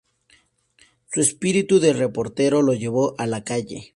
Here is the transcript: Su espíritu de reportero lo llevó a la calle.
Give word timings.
Su 1.13 1.21
espíritu 1.21 1.79
de 1.79 1.93
reportero 1.93 2.63
lo 2.63 2.73
llevó 2.73 3.13
a 3.19 3.27
la 3.27 3.43
calle. 3.43 3.89